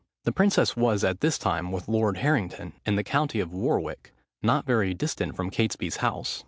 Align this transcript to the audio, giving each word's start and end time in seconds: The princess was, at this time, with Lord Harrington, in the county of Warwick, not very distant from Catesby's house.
The 0.23 0.31
princess 0.31 0.75
was, 0.75 1.03
at 1.03 1.19
this 1.19 1.37
time, 1.37 1.71
with 1.71 1.87
Lord 1.87 2.17
Harrington, 2.17 2.73
in 2.87 2.95
the 2.95 3.03
county 3.03 3.39
of 3.39 3.53
Warwick, 3.53 4.11
not 4.41 4.65
very 4.65 4.95
distant 4.95 5.35
from 5.35 5.51
Catesby's 5.51 5.97
house. 5.97 6.39